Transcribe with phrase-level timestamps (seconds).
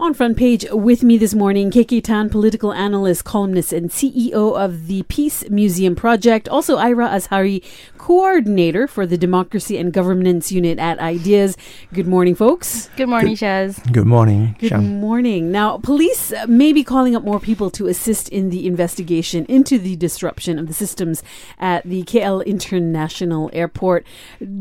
[0.00, 4.86] On front page with me this morning, KK Tan, political analyst, columnist, and CEO of
[4.86, 6.48] the Peace Museum Project.
[6.48, 7.64] Also, Aira Azhari,
[7.98, 11.56] coordinator for the Democracy and Governance Unit at Ideas.
[11.92, 12.88] Good morning, folks.
[12.96, 13.92] Good morning, Shaz.
[13.92, 14.54] Good morning.
[14.60, 14.88] Good Shaz.
[14.88, 15.50] morning.
[15.50, 19.96] Now, police may be calling up more people to assist in the investigation into the
[19.96, 21.24] disruption of the systems
[21.58, 24.06] at the KL International Airport.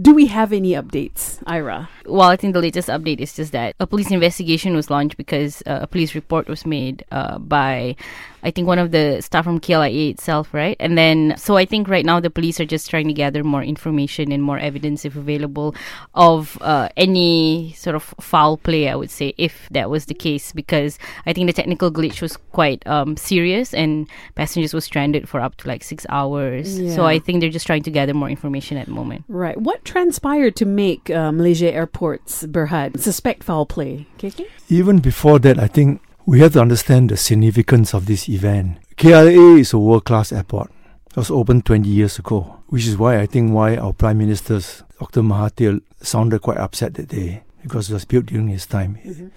[0.01, 1.89] Do we have any updates, Aira?
[2.07, 5.61] Well, I think the latest update is just that a police investigation was launched because
[5.67, 7.95] uh, a police report was made uh, by,
[8.43, 10.77] I think, one of the staff from KLIA itself, right?
[10.79, 13.61] And then, so I think right now the police are just trying to gather more
[13.61, 15.75] information and more evidence, if available,
[16.15, 20.53] of uh, any sort of foul play, I would say, if that was the case,
[20.53, 25.41] because I think the technical glitch was quite um, serious and passengers were stranded for
[25.41, 26.77] up to like six hours.
[26.95, 29.25] So I think they're just trying to gather more information at the moment.
[29.27, 29.59] Right.
[29.59, 34.07] What transpired to make uh, Malaysia airports, Berhad, suspect foul play?
[34.17, 34.47] KK?
[34.69, 38.77] Even before that, I think we have to understand the significance of this event.
[38.97, 40.71] KLIA is a world-class airport.
[41.09, 44.59] It was opened 20 years ago, which is why I think why our Prime Minister,
[44.99, 45.21] Dr.
[45.21, 49.27] Mahathir, sounded quite upset that day because it was built during his time mm-hmm.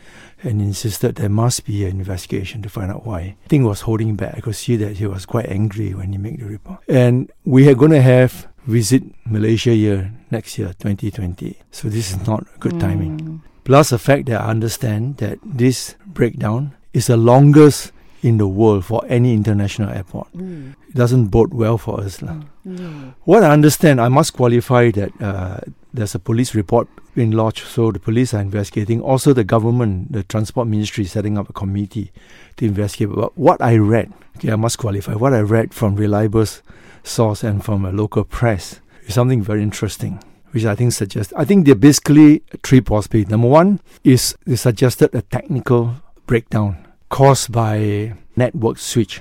[0.43, 3.21] and insisted there must be an investigation to find out why.
[3.21, 4.35] I think he was holding back.
[4.37, 6.81] I could see that he was quite angry when he made the report.
[6.89, 11.57] And we are going to have visit Malaysia year next year, 2020.
[11.71, 13.19] So this is not good timing.
[13.19, 13.41] Mm.
[13.71, 18.85] Plus the fact that I understand that this breakdown is the longest in the world
[18.85, 20.27] for any international airport.
[20.35, 20.75] Mm.
[20.89, 22.21] It doesn't bode well for us.
[22.21, 22.43] lah.
[22.67, 22.79] Mm.
[22.79, 23.15] Mm.
[23.23, 25.61] What I understand, I must qualify that uh,
[25.95, 29.01] there's a police report being lodged, so the police are investigating.
[29.01, 32.11] Also, the government, the transport ministry, is setting up a committee
[32.57, 33.15] to investigate.
[33.15, 35.15] But what I read, okay, I must qualify.
[35.15, 36.47] What I read from reliable
[37.05, 40.19] source and from a local press is something very interesting,
[40.53, 41.33] which I think suggests.
[41.37, 43.31] I think there are basically three possibilities.
[43.31, 45.95] Number one is they suggested a technical
[46.27, 49.21] breakdown caused by network switch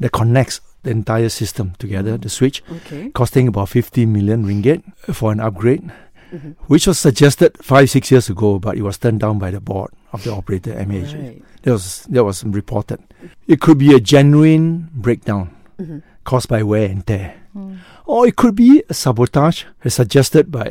[0.00, 2.16] that connects the entire system together.
[2.18, 3.10] The switch Okay.
[3.10, 4.82] costing about 50 million ringgit
[5.14, 5.90] for an upgrade,
[6.32, 6.50] Mm-hmm.
[6.66, 9.92] which was suggested five, six years ago, but it was turned down by the board
[10.12, 11.12] of the operator, MAH.
[11.14, 11.42] Right.
[11.62, 12.98] That was, that was reported.
[13.46, 15.98] It could be a genuine breakdown Mm-hmm.
[16.24, 17.34] caused by wear and tear.
[18.06, 20.64] Or it could be a sabotage as suggested by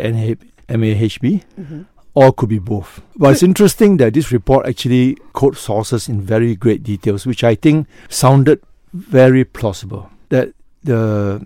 [0.69, 1.81] MAHB, Mm-hmm.
[2.13, 3.01] or it could be both.
[3.15, 7.55] But it's interesting that this report actually quotes sources in very great details, which I
[7.55, 8.59] think sounded
[8.93, 10.09] very plausible.
[10.29, 11.41] That the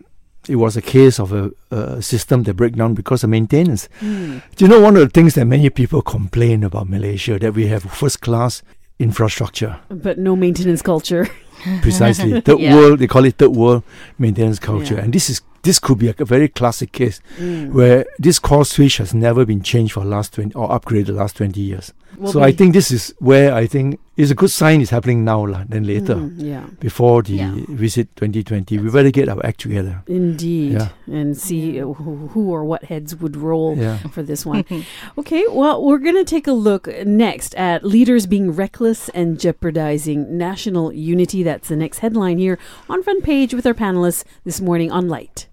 [0.49, 3.89] it was a case of a, a system that break down because of maintenance.
[3.99, 4.41] Mm.
[4.55, 7.67] Do you know one of the things that many people complain about Malaysia that we
[7.67, 8.63] have first class
[8.97, 9.77] infrastructure?
[9.89, 11.27] But no maintenance culture.
[11.81, 12.75] Precisely, third Yeah.
[12.75, 12.99] world.
[12.99, 13.83] They call it third world
[14.19, 15.03] maintenance culture, Yeah.
[15.03, 17.73] and this is this could be a, very classic case Mm.
[17.73, 21.13] where this core switch has never been changed for the last twenty or upgraded the
[21.13, 21.93] last twenty years.
[22.17, 24.89] Will so be- I think this is where I think it's a good sign is
[24.89, 25.65] happening now, lah.
[25.69, 26.63] Then later, Mm, yeah.
[26.79, 27.53] before the Yeah.
[27.67, 30.01] visit 2020, we better get our act together.
[30.07, 30.73] Indeed.
[30.73, 30.89] Yeah.
[31.05, 33.97] And see uh, who, who or what heads would roll Yeah.
[34.09, 34.63] for this one.
[35.19, 40.37] okay, well, we're going to take a look next at leaders being reckless and jeopardizing
[40.37, 41.43] national unity.
[41.47, 42.59] That's the next headline here
[42.89, 45.46] on front page with our panelists this morning on Lite.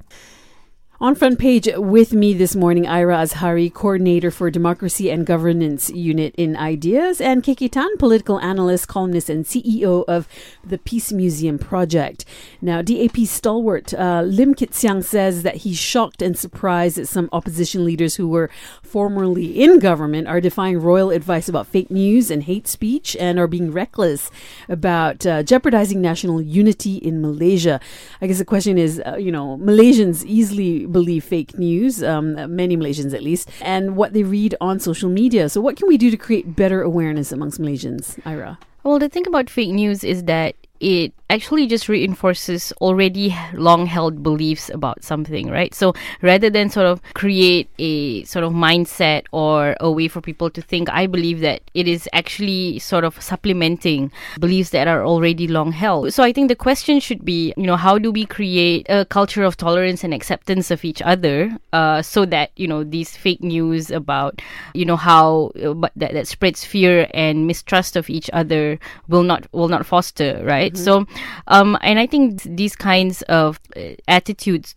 [1.00, 6.32] On front page with me this morning, Aira Azhari, coordinator for Democracy and Governance Unit
[6.37, 10.28] in Ideas, and KK Tan, political analyst, columnist, and CEO of
[10.62, 12.25] the Peace Museum Project.
[12.62, 17.28] Now, DAP stalwart uh, Lim Kit Siang says that he's shocked and surprised that some
[17.33, 18.49] opposition leaders who were
[18.84, 23.49] formerly in government are defying royal advice about fake news and hate speech and are
[23.49, 24.31] being reckless
[24.69, 27.81] about uh, jeopardizing national unity in Malaysia.
[28.22, 32.77] I guess the question is, uh, you know, Malaysians easily believe fake news, um, many
[32.77, 35.49] Malaysians at least, and what they read on social media.
[35.49, 38.59] So, what can we do to create better awareness amongst Malaysians, Aira?
[38.83, 44.22] Well, the thing about fake news is that it actually just reinforces already long held
[44.22, 45.75] beliefs about something, right?
[45.75, 50.49] So rather than sort of create a sort of mindset or a way for people
[50.50, 55.48] to think, I believe that it is actually sort of supplementing beliefs that are already
[55.48, 56.13] long held.
[56.13, 59.42] So I think the question should be, you know, how do we create a culture
[59.42, 63.91] of tolerance and acceptance of each other uh, so that, you know, these fake news
[63.91, 64.41] about,
[64.75, 68.78] you know, how uh, but that, that spreads fear and mistrust of each other
[69.09, 70.77] will not will not foster, right?
[70.77, 71.07] So,
[71.47, 74.74] um, and I think these kinds of uh, attitudes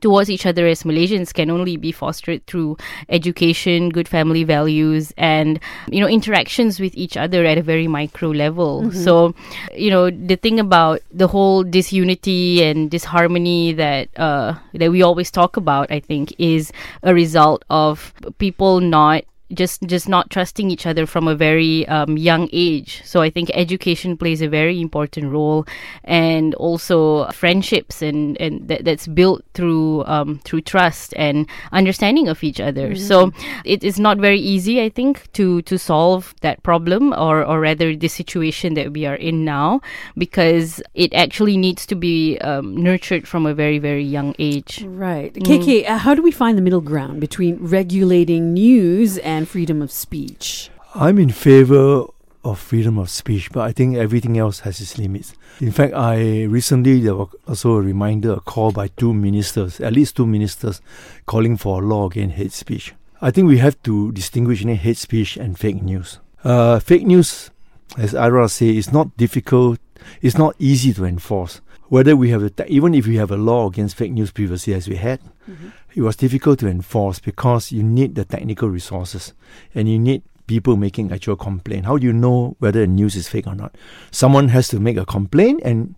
[0.00, 2.76] towards each other as Malaysians can only be fostered through
[3.08, 5.58] education, good family values, and
[5.90, 8.90] you know interactions with each other at a very micro level.
[8.92, 9.34] So,
[9.74, 15.30] you know, the thing about the whole disunity and disharmony that uh, that we always
[15.30, 20.86] talk about, I think, is a result of people not just just not trusting each
[20.86, 23.02] other from a very um, young age.
[23.04, 25.66] So I think education plays a very important role,
[26.04, 32.42] and also friendships and and that, that's built through um, through trust and understanding of
[32.44, 32.94] each other.
[32.94, 33.32] So
[33.64, 37.94] it is not very easy, I think, to to solve that problem or or rather
[37.96, 39.80] the situation that we are in now
[40.16, 44.82] because it actually needs to be um, nurtured from a very very young age.
[44.86, 45.32] Right.
[45.34, 49.90] KK, uh, how do we find the middle ground between regulating news and freedom of
[49.90, 50.70] speech?
[50.94, 52.04] I'm in favor
[52.42, 55.34] of freedom of speech, but I think everything else has its limits.
[55.60, 59.92] In fact, I recently there was also a reminder, a call by two ministers, at
[59.92, 60.80] least two ministers,
[61.26, 62.94] calling for a law against hate speech.
[63.20, 66.18] I think we have to distinguish between hate speech and fake news.
[66.42, 67.50] Uh, fake news,
[67.98, 69.78] as Aira say, is not difficult.
[70.22, 71.60] It's not easy to enforce.
[71.90, 74.74] Whether we have a te- even if we have a law against fake news previously,
[74.74, 75.20] as we had,
[75.50, 75.70] mm-hmm.
[75.92, 79.34] it was difficult to enforce because you need the technical resources
[79.74, 81.86] and you need people making actual complaint.
[81.86, 83.74] How do you know whether a news is fake or not?
[84.12, 85.96] Someone has to make a complaint and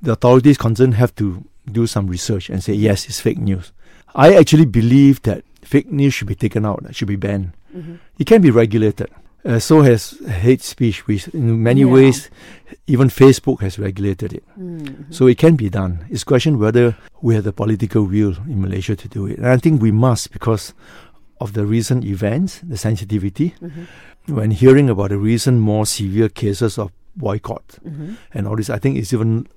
[0.00, 3.72] the authorities concerned have to do some research and say yes, it's fake news.
[4.14, 7.52] I actually believe that fake news should be taken out, it should be banned.
[7.76, 7.96] Mm-hmm.
[8.20, 9.10] It can be regulated.
[9.44, 11.92] Uh, so has hate speech, which in many Yeah.
[11.92, 12.30] ways,
[12.86, 14.44] even Facebook has regulated it.
[14.58, 15.10] Mm-hmm.
[15.10, 16.06] So it can be done.
[16.10, 19.38] It's a question whether we have the political will in Malaysia to do it.
[19.38, 20.74] And I think we must because
[21.40, 23.54] of the recent events, the sensitivity.
[23.60, 24.34] Mm-hmm.
[24.34, 28.14] When hearing about the recent more severe cases of boycott mm-hmm.
[28.32, 29.48] and all this, I think it's even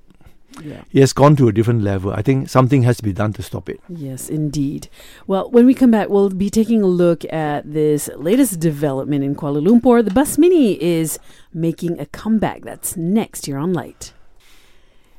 [0.63, 0.81] Yeah.
[0.91, 2.11] it has gone to a different level.
[2.11, 3.79] I think something has to be done to stop it.
[3.89, 4.89] Yes, indeed.
[5.27, 9.35] Well, when we come back, we'll be taking a look at this latest development in
[9.35, 10.03] Kuala Lumpur.
[10.03, 11.19] The Bus Mini is
[11.53, 12.63] making a comeback.
[12.63, 14.14] That's next here on Lite.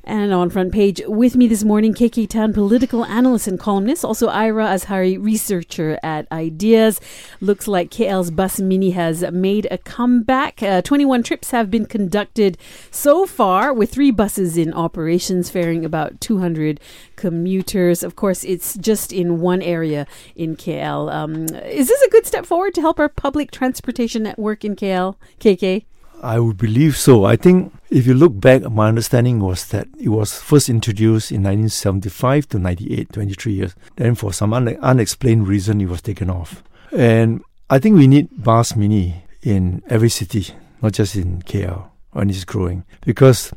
[0.08, 4.28] And on front page with me this morning, KK Tan, political analyst and columnist, also
[4.28, 7.00] Aira Azhari, researcher at Ideas.
[7.40, 10.62] Looks like KL's Bus Mini has made a comeback.
[10.62, 12.56] Uh, 21 trips have been conducted
[12.92, 16.78] so far, with three buses in operations, ferrying about 200
[17.16, 18.04] commuters.
[18.04, 20.06] Of course, it's just in one area
[20.36, 21.12] in KL.
[21.12, 25.16] Um, is this a good step forward to help our public transportation network in KL?
[25.40, 25.84] KK?
[26.26, 27.24] I would believe so.
[27.24, 31.44] I think if you look back, my understanding was that it was first introduced in
[31.44, 33.74] 1975 to 98, 23 years.
[33.94, 36.64] Then, for some un- unexplained reason, it was taken off.
[36.90, 40.52] And I think we need bus mini in every city,
[40.82, 42.84] not just in KL, when it's growing.
[43.02, 43.52] Because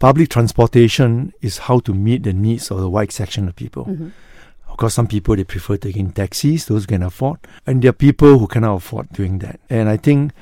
[0.00, 3.84] public transportation is how to meet the needs of the wide section of people.
[3.84, 4.08] Mm-hmm.
[4.68, 7.92] Of course, some people they prefer taking taxis, those who can afford, and there are
[7.92, 9.60] people who cannot afford doing that.
[9.70, 10.32] And I think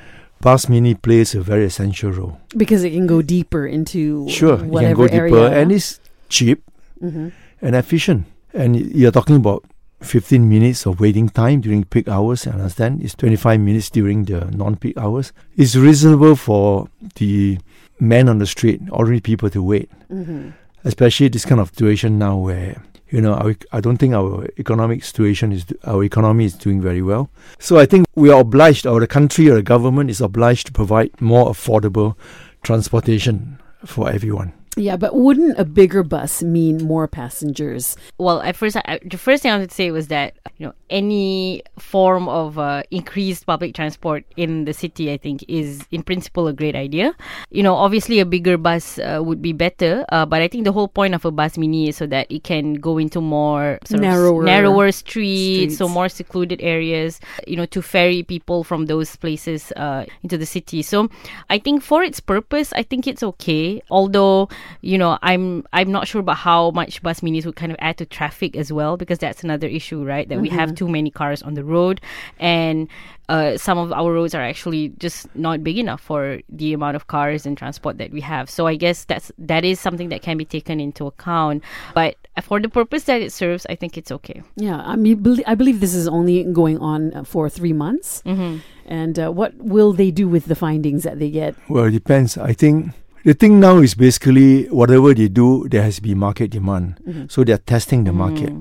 [0.40, 2.38] bus mini plays a very essential role.
[2.56, 5.60] Because it can go deeper into Sure, you can go deeper, area.
[5.62, 6.62] and it's cheap
[7.02, 7.32] Mhm.
[7.62, 8.24] and efficient.
[8.54, 9.64] And you're talking about
[10.00, 12.46] 15 minutes of waiting time during peak hours.
[12.46, 15.32] I understand it's 25 minutes during the non-peak hours.
[15.56, 17.58] It's reasonable for the
[17.98, 19.88] man on the street, ordinary people, to wait.
[20.12, 20.52] Mhm.
[20.86, 25.04] Especially this kind of situation now where you know our, I don't think our economic
[25.04, 27.28] situation is our economy is doing very well.
[27.58, 30.72] So I think we are obliged, or the country or the government is obliged to
[30.72, 32.16] provide more affordable
[32.62, 34.52] transportation for everyone.
[34.78, 37.96] Yeah, but wouldn't a bigger bus mean more passengers?
[38.18, 41.62] Well, at first, I, the first thing I would say was that you know any
[41.78, 46.52] form of uh, increased public transport in the city, I think, is in principle a
[46.52, 47.14] great idea.
[47.50, 50.72] You know, obviously a bigger bus uh, would be better, uh, but I think the
[50.72, 54.02] whole point of a bus mini is so that it can go into more sort
[54.02, 57.20] Narrower of narrower streets, so more secluded areas.
[57.46, 60.82] You know, to ferry people from those places uh, into the city.
[60.82, 61.08] So,
[61.50, 63.82] I think for its purpose, I think it's okay.
[63.90, 64.48] Although
[64.82, 67.98] you know, I'm I'm not sure about how much bus minis would kind of add
[67.98, 70.28] to traffic as well, because that's another issue, right?
[70.28, 72.00] That we have too many cars on the road,
[72.38, 72.88] and
[73.28, 77.08] uh, some of our roads are actually just not big enough for the amount of
[77.08, 78.48] cars and transport that we have.
[78.48, 81.64] So I guess that's that is something that can be taken into account.
[81.94, 84.42] But for the purpose that it serves, I think it's okay.
[84.54, 88.22] Yeah, I mean, I believe this is only going on uh, for three months.
[88.24, 88.58] Mm-hmm.
[88.86, 91.56] And uh, what will they do with the findings that they get?
[91.68, 92.38] Well, it depends.
[92.38, 92.92] I think
[93.24, 97.26] the thing now is basically whatever they do, there has to be market demand.
[97.28, 98.52] So they're testing the market.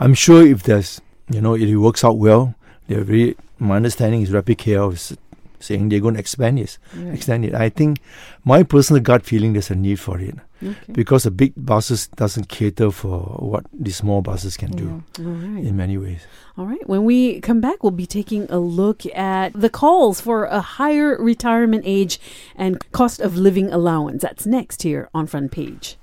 [0.00, 2.54] I'm sure if there's, you know, it works out well,
[2.88, 5.16] they're very, my understanding is Rapid KL is
[5.58, 6.78] saying they're going to expand it.
[7.12, 7.54] Extend it.
[7.54, 7.98] I think
[8.44, 10.34] my personal gut feeling there's a need for it
[10.92, 15.64] because the big buses doesn't cater for what the small buses can do All right.
[15.64, 16.26] in many ways.
[16.56, 16.86] All right.
[16.88, 21.16] When we come back, we'll be taking a look at the calls for a higher
[21.20, 22.18] retirement age
[22.54, 24.22] and cost of living allowance.
[24.22, 25.96] That's next here on Front Page.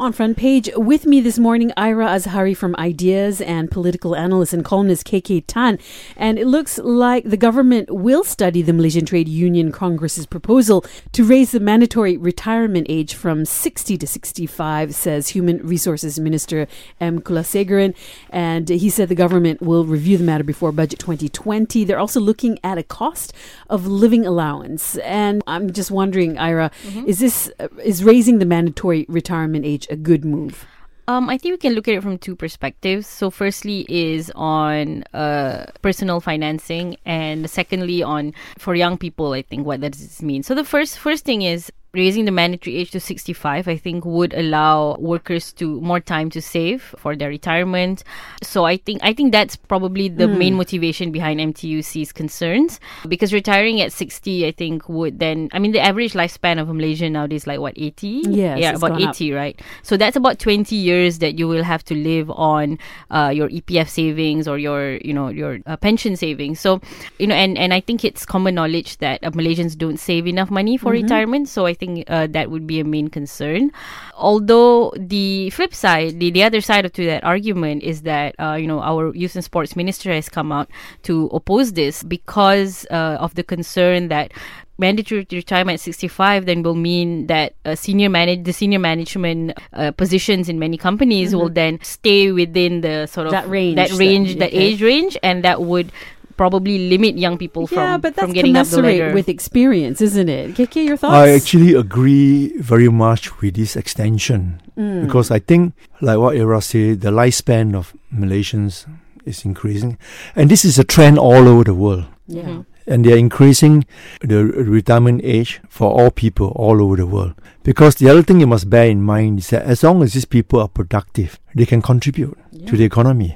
[0.00, 4.64] On front page with me this morning, Aira Azhari from Ideas and political analyst and
[4.64, 5.78] columnist KK Tan.
[6.16, 11.22] And it looks like the government will study the Malaysian Trade Union Congress's proposal to
[11.22, 16.66] raise the mandatory retirement age from 60 to 65, says Human Resources Minister
[16.98, 17.20] M.
[17.20, 17.94] Kulasegaran.
[18.30, 21.84] And he said the government will review the matter before Budget 2020.
[21.84, 23.34] They're also looking at a cost
[23.68, 24.96] of living allowance.
[24.96, 26.72] And I'm just wondering, Aira,
[27.06, 30.66] is this uh, is raising the mandatory retirement age a good move?
[31.08, 33.06] Um, I think we can look at it from two perspectives.
[33.06, 39.32] So, firstly, is on uh, personal financing, and secondly, on for young people.
[39.32, 40.44] I think what does this mean?
[40.44, 44.32] So, the first first thing is raising the mandatory age to 65 i think would
[44.34, 48.04] allow workers to more time to save for their retirement
[48.42, 50.38] so i think i think that's probably the Hmm.
[50.38, 52.78] main motivation behind mtuc's concerns
[53.08, 56.74] because retiring at 60 i think would then i mean the average lifespan of a
[56.74, 59.14] malaysian nowadays like what 80 Yes, yeah about gone up.
[59.16, 62.78] 80 right so that's about 20 years that you will have to live on
[63.10, 66.80] uh, your epf savings or your you know your uh, pension savings so
[67.18, 70.50] you know and and i think it's common knowledge that uh, malaysians don't save enough
[70.50, 71.02] money for Mm-hmm.
[71.02, 73.70] retirement so i think uh, that would be a main concern
[74.14, 78.54] although the flip side the, the other side of to that argument is that uh,
[78.60, 80.68] you know our youth and sports minister has come out
[81.02, 84.30] to oppose this because uh, of the concern that
[84.78, 89.90] mandatory retirement at 65 then will mean that uh, senior manage the senior management uh,
[89.92, 93.46] positions in many companies will then stay within the sort of Mm-hmm.
[93.46, 94.58] That range that that- range that okay.
[94.58, 95.92] age range and that would
[96.40, 99.28] probably limit young people from yeah, but that's from getting up the commensurate ladder with
[99.28, 100.54] experience, isn't it?
[100.56, 101.12] KK, your thoughts?
[101.12, 104.40] I actually agree very much with this extension
[104.80, 105.04] Mm.
[105.04, 107.92] because I think, like what Aira said, the lifespan of
[108.22, 108.86] Malaysians
[109.26, 109.98] is increasing,
[110.34, 112.06] and this is a trend all over the world.
[112.26, 112.48] yeah.
[112.48, 112.64] Mhm.
[112.86, 113.84] And they are increasing
[114.30, 114.38] the
[114.78, 117.34] retirement age for all people all over the world.
[117.62, 120.24] Because the other thing you must bear in mind is that as long as these
[120.36, 122.34] people are productive, they can contribute
[122.68, 123.30] to the economy.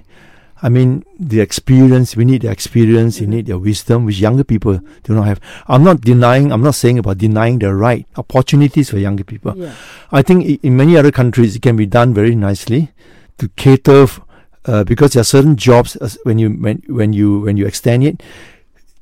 [0.64, 4.80] I mean, the experience, we need the experience, you need their wisdom, which younger people
[5.02, 5.38] do not have.
[5.68, 9.52] I'm not denying, I'm not saying about denying the right opportunities for younger people.
[9.56, 9.74] Yeah.
[10.10, 12.88] I think in many other countries it can be done very nicely
[13.38, 14.20] to cater, f-
[14.64, 18.02] uh, because there are certain jobs as when you when, when you when you extend
[18.04, 18.22] it,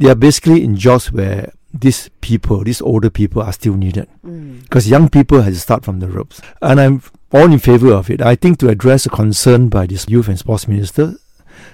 [0.00, 4.62] they are basically in jobs where these people, these older people, are still needed Mm.
[4.62, 6.40] because young people have to start from the ropes.
[6.60, 8.20] And I'm all in favor of it.
[8.20, 11.14] I think to address a concern by this youth and sports minister,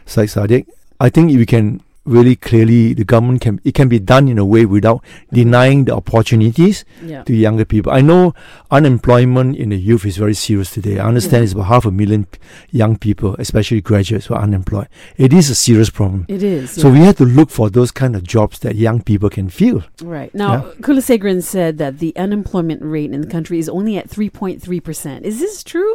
[0.08, 0.66] Syed Saddiq,
[1.00, 4.44] I think we can really clearly the government can it can be done in a
[4.44, 7.22] way without denying the opportunities Yeah.
[7.24, 7.92] to younger people.
[7.92, 8.32] I know
[8.70, 10.98] unemployment in the youth is very serious today.
[10.98, 11.44] I understand Yeah.
[11.44, 12.38] it's about half a million p-
[12.70, 14.88] young people, especially graduates, who are unemployed.
[15.18, 16.24] It is a serious problem.
[16.28, 16.70] It is.
[16.70, 16.94] So yeah.
[16.94, 19.82] we have to look for those kind of jobs that young people can feel.
[20.02, 20.34] Right.
[20.34, 25.22] Now, Kulasegaran said that the unemployment rate in the country is only at 3.3%.
[25.24, 25.94] Is this true?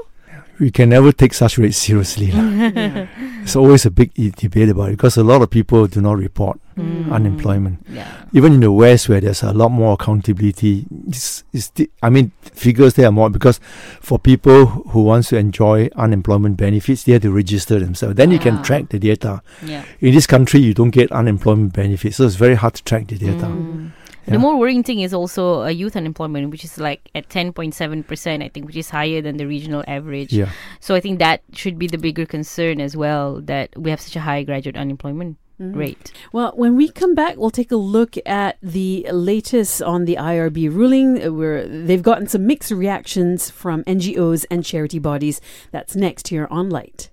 [0.59, 2.31] We can never take such rates seriously.
[2.31, 2.45] lah.
[3.43, 6.17] It's always a big e- debate about it because a lot of people do not
[6.17, 7.11] report Mm.
[7.13, 7.85] unemployment.
[7.93, 12.09] yeah Even in the West, where there's a lot more accountability, it's, it's the, I
[12.09, 13.59] mean, figures there are more because
[14.01, 18.15] for people who wants to enjoy unemployment benefits, they have to register themselves.
[18.17, 18.45] Then you Ah.
[18.49, 19.41] can track the data.
[19.61, 23.05] yeah In this country, you don't get unemployment benefits, so it's very hard to track
[23.05, 23.45] the data.
[23.53, 23.91] Mm.
[24.25, 24.33] Yeah.
[24.33, 28.49] The more worrying thing is also uh, youth unemployment, which is like at 10.7%, I
[28.49, 30.31] think, which is higher than the regional average.
[30.33, 30.49] Yeah.
[30.79, 34.15] So I think that should be the bigger concern as well, that we have such
[34.15, 35.75] a high graduate unemployment Mhm.
[35.75, 36.11] rate.
[36.31, 40.67] Well, when we come back, we'll take a look at the latest on the IRB
[40.67, 45.39] ruling, uh, where they've gotten some mixed reactions from NGOs and charity bodies.
[45.71, 47.11] That's next here on Lite.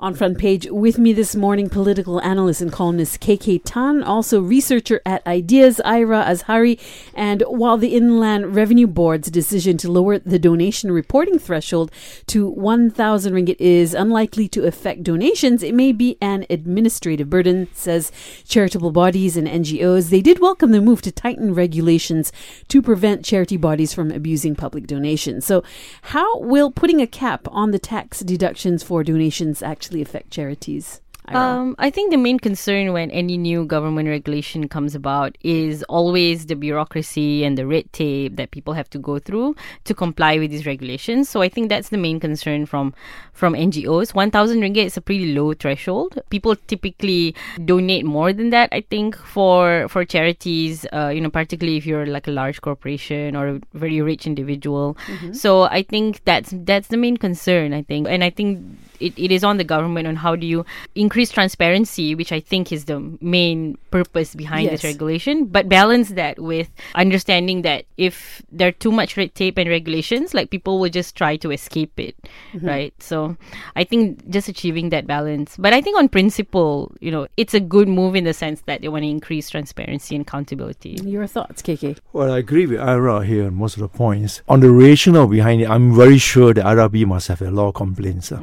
[0.00, 5.00] On front page with me this morning, political analyst and columnist KK Tan, also researcher
[5.06, 6.80] at Ideas, Aira Azhari.
[7.14, 11.90] And while the Inland Revenue Board's decision to lower the donation reporting threshold
[12.26, 18.10] to 1,000 ringgit is unlikely to affect donations, it may be an administrative burden, says
[18.44, 20.10] charitable bodies and NGOs.
[20.10, 22.32] They did welcome the move to tighten regulations
[22.68, 25.44] to prevent charity bodies from abusing public donations.
[25.44, 25.62] So,
[26.02, 31.00] how will putting a cap on the tax deductions for donations actually affect charities?
[31.28, 36.46] Um, I think the main concern when any new government regulation comes about is always
[36.46, 40.50] the bureaucracy and the red tape that people have to go through to comply with
[40.50, 41.28] these regulations.
[41.28, 42.92] So I think that's the main concern from
[43.32, 44.14] from NGOs.
[44.14, 46.18] One thousand ringgit is a pretty low threshold.
[46.30, 48.68] People typically donate more than that.
[48.72, 53.36] I think for for charities, uh, you know, particularly if you're like a large corporation
[53.36, 54.96] or a very rich individual.
[55.32, 57.72] So I think that's that's the main concern.
[57.72, 58.58] I think, and I think
[59.02, 62.70] it, it is on the government on how do you increase transparency, which I think
[62.72, 64.80] is the main purpose behind Yes.
[64.82, 69.58] this regulation, but balance that with understanding that if there are too much red tape
[69.58, 72.14] and regulations, like people will just try to escape it,
[72.54, 72.66] Mm-hmm.
[72.66, 72.94] right?
[73.02, 73.36] So
[73.76, 75.56] I think just achieving that balance.
[75.58, 78.80] But I think on principle, you know, it's a good move in the sense that
[78.82, 80.98] they want to increase transparency and accountability.
[81.04, 81.98] Your thoughts, KK?
[82.12, 84.42] Well, I agree with Aira here on most of the points.
[84.48, 87.74] On the rationale behind it, I'm very sure the IRB must have a lot of
[87.74, 88.30] complaints.
[88.32, 88.40] uh,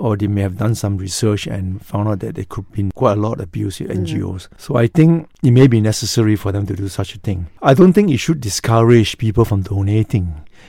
[0.00, 3.18] Or they may have done some research and found out that there could be quite
[3.18, 4.48] a lot of abuse with NGOs.
[4.56, 7.48] So I think it may be necessary for them to do such a thing.
[7.60, 10.26] I don't think it should discourage people from donating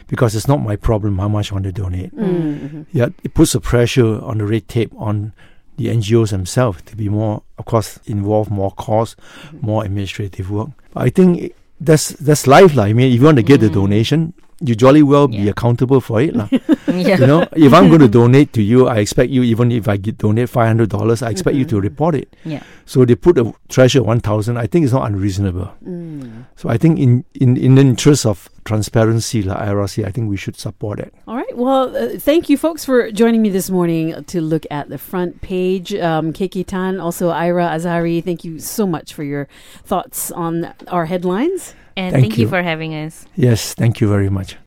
[0.07, 2.11] because it's not my problem how much I want to donate.
[2.15, 2.83] Mm-hmm.
[2.91, 5.31] Yet it puts a pressure on the red tape on
[5.77, 9.15] the NGOs themselves to be more, of course, involve more cost,
[9.61, 10.69] more administrative work.
[10.93, 12.83] But I think that's that's life, lah.
[12.83, 13.73] I mean, if you want to get the Mm.
[13.81, 16.47] donation, you jolly well be accountable for it, lah.
[16.87, 17.17] yeah.
[17.17, 19.97] you know, if I'm going to donate to you, I expect you, even if I
[19.97, 22.35] get donate five hundred dollars, I expect you to report it.
[22.45, 22.63] Yeah.
[22.85, 24.57] So they put a treasure one thousand.
[24.57, 25.73] I think it's not unreasonable.
[25.83, 26.45] Mm.
[26.55, 30.37] So I think in in in the interest of transparency, like IRC, I think we
[30.37, 31.13] should support it.
[31.27, 31.57] All right.
[31.57, 35.41] Well, uh, thank you, folks, for joining me this morning to look at the front
[35.41, 35.93] page.
[35.95, 39.47] Um, KK Tan, also Aira Azhari, thank you so much for your
[39.83, 41.73] thoughts on our headlines.
[42.01, 42.49] And Thank thank you you.
[42.49, 43.27] for having us.
[43.35, 44.57] Yes, thank you very much.